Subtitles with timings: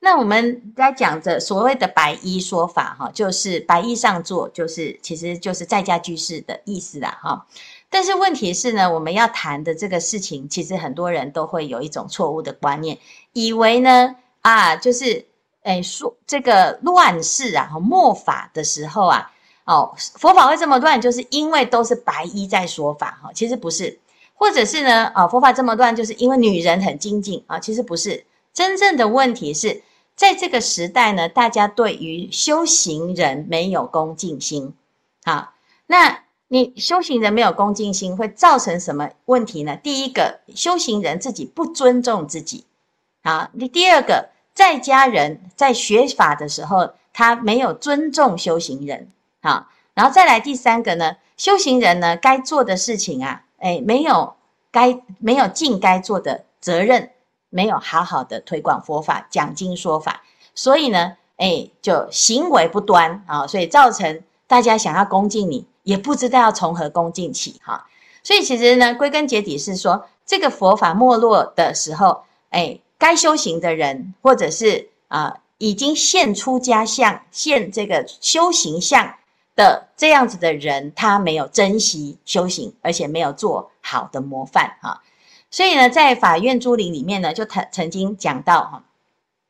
[0.00, 7.46] 那我们在讲着所谓的白衣说法，哈，就是白衣上座，就是其实就是在家居士的意思啦，哈。
[7.88, 12.98] 但是问题是呢，我们要谈的这个事情，其实很多人都会有一种错误的观念，
[13.32, 15.26] 以为呢，啊，就是，
[15.62, 19.32] 诶，说这个乱世啊，末法的时候啊，
[19.64, 23.98] 哦，佛法会这么乱，就是因为都是白衣在说法，哈，其实不是，
[24.34, 29.82] 或者是呢，啊，佛法这么乱，就是因为女人很精进啊，其实不是，真正的问题是。
[30.16, 34.72] 在这个时代呢，大家对于修行人没有恭敬心，
[35.24, 35.54] 好，
[35.88, 39.74] 那你修行人没有恭敬心，会造成什么问题呢？
[39.74, 42.64] 第一个，修行人自己不尊重自己，
[43.24, 49.10] 好，你第二个，在家人在学法的时候，他没有尊重修行人，
[49.44, 54.34] 好，然后再来第三个呢，修行人呢该做的事情啊，哎，没有
[54.72, 57.10] 该没有尽该做的责任。
[57.50, 60.24] 没有好好的推广佛法、讲经说法，
[60.56, 67.86] 所以呢，哎，就行为不端啊，所以造成大家想要恭敬你，也不知道要从何恭敬起哈。
[68.24, 79.14] 所以其实呢，归根结底是说，这个佛法没落的时候，哎，该修行的人，或者是啊，已经现出家相、现这个修行相
[79.56, 85.02] 的这样子的人，他没有珍惜修行，而且没有做好的模范哈。
[85.50, 88.84] 所以呢，在法院珠林里面呢，就曾曾经讲到哈，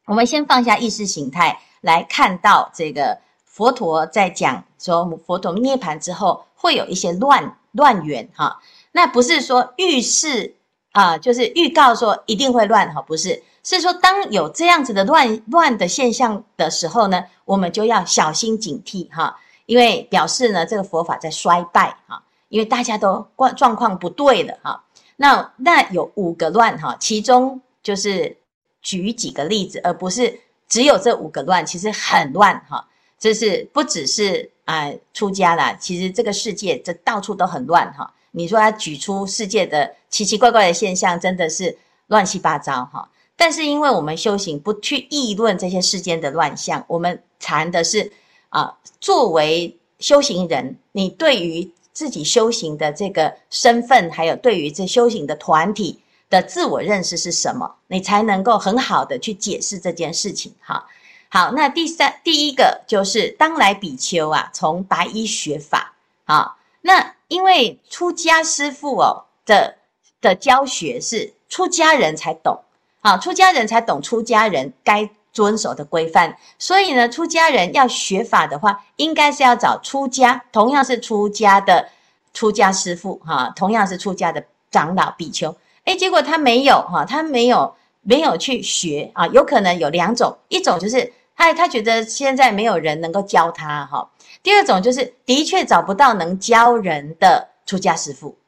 [0.07, 8.61] 我们先放下意识形态来看到这个佛陀在讲说，佛陀涅盘之后会有一些乱乱缘哈，
[8.93, 10.57] 那不是说预示
[10.93, 24.85] 啊，就是预告说一定会乱哈，不是，是说当有这样子的乱乱的现象的时候呢，我们就要小心警惕哈，因为表示呢这个佛法在衰败哈，因为大家都状状况不对了哈。
[25.17, 28.37] 那那有五个乱哈，其中就是
[28.83, 32.87] 举几个例子，而不是只有这五个乱，其实很乱哈。
[33.19, 38.13] 这是不只是啊、出家啦，其实这个世界这到处都很乱哈。
[38.33, 41.79] 你说他举出世界的奇奇怪怪的现象，真的是
[42.09, 43.09] 乱七八糟哈。
[43.37, 48.11] 但是因为我们修行不去议论这些世间的乱象，我们谈的是
[48.55, 51.71] 啊，作为修行人，你对于。
[51.95, 60.53] 自己修行的这个身份，还有对于这修行的团体的自我认识是什么，你才能够很好的去解释这件事情。
[60.61, 60.89] 哈，
[61.29, 65.95] 好，那第三第一个就是当来比丘啊，从白衣学法
[66.25, 69.77] 啊，那因为出家师父哦的
[70.21, 72.65] 的教学是出家人才懂
[73.03, 75.09] 啊，出家人才懂出家人该。
[75.35, 81.89] 遵守的规范，所以呢，出家人要学法的话，应该是要找出家，同样是出家的
[82.33, 85.55] 出家师父哈，同样是出家的长老比丘。
[85.87, 94.09] 诶，结果他没有哈，他没有没有去学啊，有可能有两种，一种就是他他觉得现在没有人能够教他哈，
[94.41, 98.39] 第二种就是的确找不到能教人的出家师父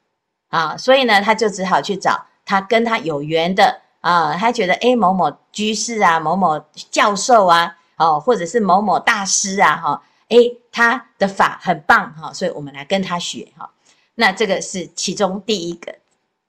[0.50, 3.80] 啊，所以呢，他就只好去找他跟他有缘的。
[4.06, 13.68] 啊，他觉得诶某某居士啊，某某教授啊，哦，或者是某某大师啊，哈，诶他的法很棒哈，所以我们来跟他学哈。
[14.14, 15.92] 那这个是其中第一个，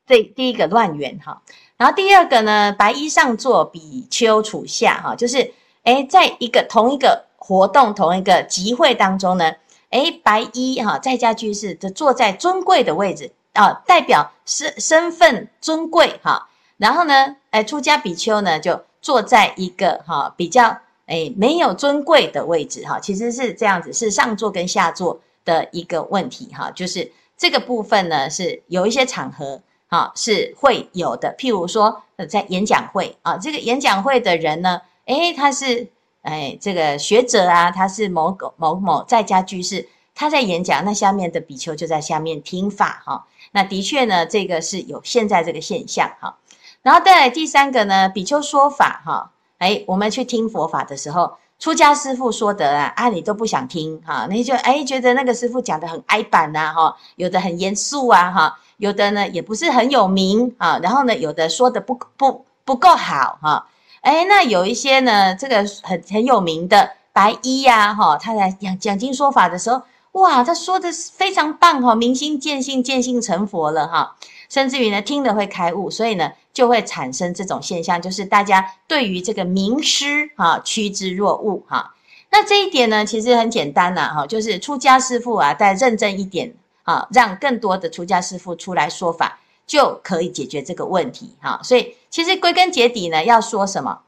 [0.06, 1.42] 这第一个乱缘哈。
[1.78, 5.52] 然后第二个呢，白衣上座，比丘处下哈，就是
[5.82, 9.52] 诶在一个同一个活动、同一个集会当中呢，
[9.90, 16.48] 诶白衣哈在家居士就坐在尊贵的位置啊，代表身身份尊贵哈。
[16.78, 20.78] 然后呢，哎，出家比丘呢，就坐在一个哈比较
[21.08, 35.88] 哎没有尊贵的位置哈，其实是这样子，是上座跟下座的一个问题哈，就是这个部分呢是有一些场合哈是会有的，譬如说在演讲会啊，这个演讲会的人呢，哎，他是
[36.22, 46.38] 哎这个学者啊，他是某个某某在家居士，他在演讲，那下面的比丘就在下面听法哈，那的确呢，这个是有现在这个现象哈。
[46.84, 63.68] 然后再来第三个呢，比丘说法哈，哎，我们去听佛法的时候，出家师父说的啊，啊你都不想听哈，你就哎觉得那个师父讲的很矮板呐哈，有的很严肃啊哈，有的呢也不是很有名啊，然后呢有的说的不不不够好哈，
[64.02, 69.82] 哎那有一些呢这个很很有名的白衣呀哈，他来讲讲经说法的时候，
[70.14, 74.16] 哇他说的非常棒哈，明心见性见性成佛了哈。
[74.50, 81.94] 甚至于呢，听了会开悟，所以呢，就会产生这种现象，就是大家对于这个名师哈趋之若鹜哈。
[82.32, 91.60] 那这一点呢，其实很简单呐哈，就是出家师父啊，再认真一点啊，让更多的出家师父出来说法，就可以解决这个问题哈。
[91.64, 94.00] 所以其实归根结底呢，要说什么？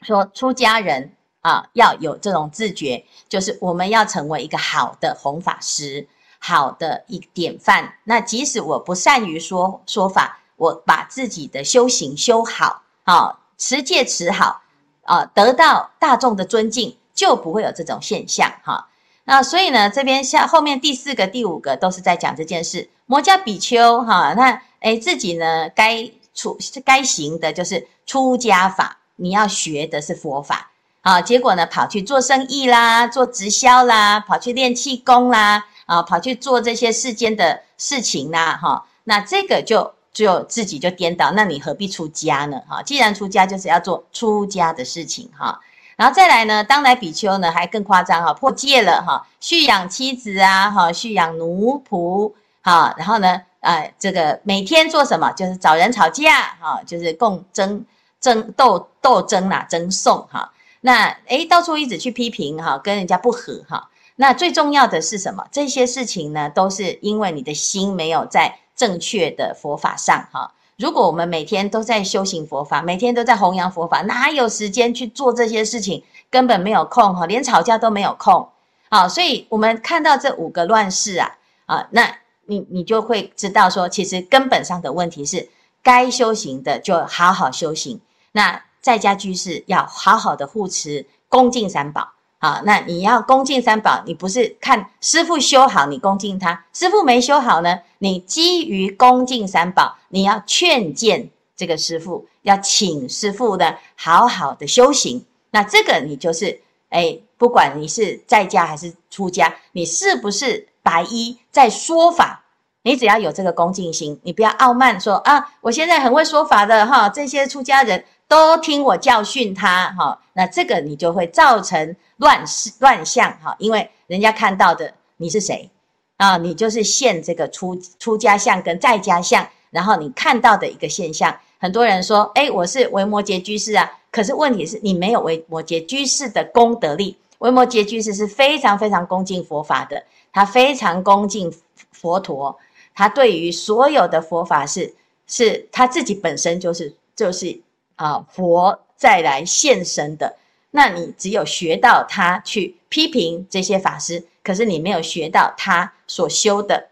[0.00, 6.08] 说出家人啊，要有这种自觉，就是我们要成为一个好的弘法师，
[6.38, 7.96] 好的一典范。
[8.04, 14.62] 那即使我不善于说说法，我把自己的修行修好，啊，持戒持好，
[15.02, 18.88] 啊，得到大众的尊敬，就不会有这种现象哈。
[19.24, 22.90] 那所以呢，这边下后面第四个、第五个都是在讲这件事。
[23.06, 30.70] 摩迦比丘哈，那诶自己呢该出该行的就是出家法，你要学的是佛法
[31.00, 31.20] 啊。
[31.20, 38.86] 结果呢，跑去做生意啦，做直销啦，跑去练气功啦，啊，跑去做这些世间的事情啦，哈。
[39.04, 42.62] 那这个就就自己就颠倒，那你何必出家呢？
[42.68, 45.60] 哈，既然出家，就是要做出家的事情哈。
[45.96, 52.32] 然后再来呢，当来比丘呢还更夸张哈，破戒了哈，蓄养妻子啊，哈，蓄养奴仆，
[52.62, 55.32] 哈，然后呢，呃，这个每天做什么？
[55.32, 57.84] 就是找人吵架，哈，就是共争
[58.20, 60.52] 争斗斗争啦，争讼哈。
[60.80, 63.88] 那诶，到处一直去批评哈，跟人家不和哈。
[64.16, 65.44] 那最重要的是什么？
[65.50, 70.52] 这些事情呢，都是因为你的心没有在正确的佛法上哈。
[70.76, 76.02] 如果我们每天都在修行佛法，每天都在弘扬佛法，哪有时间去做这些事情？
[76.30, 78.48] 根本没有空哈，连吵架都没有空。
[78.90, 82.16] 好，所以我们看到这五个乱世啊，啊，那
[82.46, 85.48] 你你就会知道说，其实根本上的问题是，
[85.80, 88.00] 该修行的就好好修行。
[88.32, 92.13] 那在家居士要好好的护持恭敬三宝。
[92.44, 105.24] 啊，那你要恭敬三宝，你不是看师傅修好，你恭敬他；师傅没修好呢，你基于恭敬三宝，你要劝谏这个师傅，要请师傅呢好好的修行。
[105.52, 106.60] 那这个你就是，
[106.90, 112.44] 哎，不管你是在家还是出家，你是不是白衣在说法，
[112.82, 121.96] 你只要有这个恭敬心，你不要傲慢说啊，我现在很会说法的哈，这些出家人都听我教训他哈，那这个你就会造成。
[122.18, 125.68] 乱世乱象哈，因为人家看到的你是谁
[126.16, 126.36] 啊？
[126.36, 131.36] 你就是现这个出出家相跟在家相，然后你看到的一个现象。
[131.58, 137.18] 很多人说，哎，我是维摩诘居士啊，可是问题是你没有维摩诘居士的功德力。
[137.38, 141.52] 维摩诘居士是非常非常恭敬佛法的，他非常恭敬
[141.90, 142.56] 佛陀，
[142.94, 144.94] 他对于所有的佛法是
[145.26, 147.60] 是他自己本身就是就是
[147.96, 150.36] 啊佛再来现身的。
[150.70, 156.88] 那你只有学到他去批评这些法师，可是你没有学到他所修的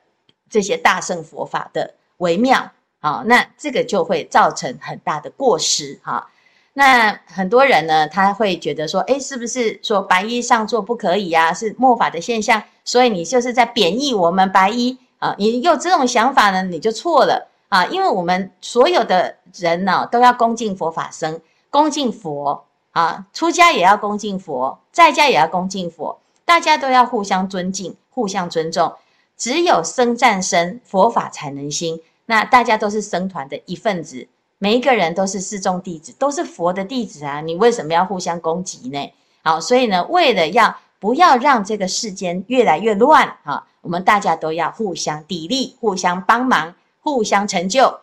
[0.49, 2.70] 这些大乘佛法的微妙
[3.00, 6.28] 啊，那这个就会造成很大的过失哈。
[6.75, 11.52] 那很多人呢，他会觉得说，诶，是不是说白衣上座不可以呀？
[11.52, 15.34] 是末法的现象，所以你就是在贬义我们白衣啊。
[15.37, 21.40] 你有这种想法呢，你就错了啊，因为我们所有的人呢，都要恭敬佛法僧，
[21.70, 22.64] 恭敬佛。
[22.93, 28.93] 啊，出家也要恭敬佛，在家也要恭敬佛，大家都要互相尊敬、互相尊重。
[29.34, 32.02] 只有僧战僧，佛法才能兴。
[32.26, 34.28] 那大家都是僧团的一份子，
[34.58, 37.40] 每一个人都是四众弟子，都是佛的弟子啊！
[37.40, 39.10] 你为什么要互相攻击呢？
[39.43, 48.00] 好，所以呢，为了要不要让这个世间越来越乱啊，我们大家都要互相砥砺、互相帮忙、互相成就，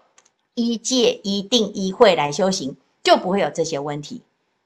[0.60, 4.22] 一戒、一定、一会来修行，就不会有这些问题。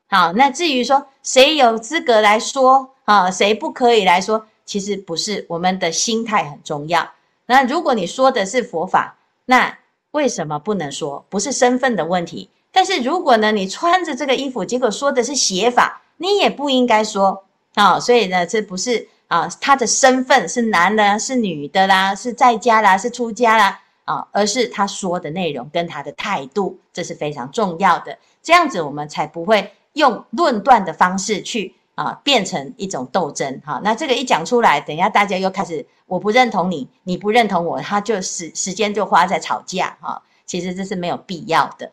[0.08, 7.12] 好，那至于说谁有资格来说啊，谁不可以来说，其实不是，我们的心态很重要。
[7.46, 9.78] 那如果你说的是佛法，那
[10.12, 11.26] 为什么不能说？
[11.30, 12.50] 不是身份的问题。
[12.72, 17.44] 但是如果呢，你穿着这个衣服，结果说的是邪法，你也不应该说
[17.76, 18.00] 啊。
[18.00, 28.18] 所以呢，这不是啊，他的身份是男的，是女的啦，是在家啦，是出家啦啊，而是他说的内容跟他的态度，这是非常重要的。
[28.42, 29.74] 这样子我们才不会。
[29.94, 33.80] 用论断的方式去啊，变成一种斗争哈。
[33.84, 40.20] 那这个一讲出来，等一下大家又开始，我不认同你，你不认同我，他就时时间就花在吵架哈。
[40.48, 41.92] 其实这是没有必要的